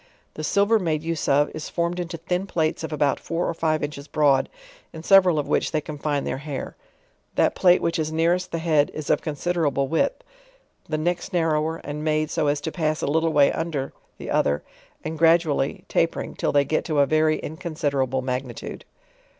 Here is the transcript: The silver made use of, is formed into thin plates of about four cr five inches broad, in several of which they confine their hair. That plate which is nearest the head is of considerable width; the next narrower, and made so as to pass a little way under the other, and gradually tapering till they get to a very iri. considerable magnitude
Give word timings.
The 0.33 0.43
silver 0.43 0.79
made 0.79 1.03
use 1.03 1.27
of, 1.27 1.51
is 1.53 1.69
formed 1.69 1.99
into 1.99 2.17
thin 2.17 2.47
plates 2.47 2.83
of 2.83 2.91
about 2.91 3.19
four 3.19 3.45
cr 3.45 3.53
five 3.59 3.83
inches 3.83 4.07
broad, 4.07 4.49
in 4.91 5.03
several 5.03 5.37
of 5.37 5.47
which 5.47 5.71
they 5.71 5.79
confine 5.79 6.23
their 6.23 6.39
hair. 6.39 6.75
That 7.35 7.53
plate 7.53 7.83
which 7.83 7.99
is 7.99 8.11
nearest 8.11 8.51
the 8.51 8.57
head 8.57 8.89
is 8.95 9.11
of 9.11 9.21
considerable 9.21 9.87
width; 9.87 10.23
the 10.89 10.97
next 10.97 11.33
narrower, 11.33 11.75
and 11.83 12.03
made 12.03 12.31
so 12.31 12.47
as 12.47 12.59
to 12.61 12.71
pass 12.71 13.03
a 13.03 13.05
little 13.07 13.31
way 13.31 13.51
under 13.51 13.93
the 14.17 14.31
other, 14.31 14.63
and 15.03 15.19
gradually 15.19 15.83
tapering 15.87 16.33
till 16.33 16.51
they 16.51 16.65
get 16.65 16.83
to 16.85 16.97
a 16.97 17.05
very 17.05 17.35
iri. 17.43 17.55
considerable 17.57 18.23
magnitude 18.23 18.85